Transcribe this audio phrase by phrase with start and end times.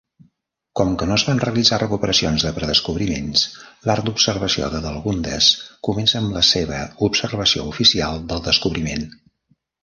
[0.79, 3.43] Com no es van realitzar recuperacions de predescobriments,
[3.89, 5.51] l'arc d'observació d'"Adelgunde"s
[5.89, 6.81] comença amb la seva
[7.11, 9.07] observació oficial del descobriment.